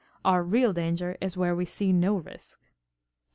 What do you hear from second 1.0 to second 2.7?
is where we see no risk.'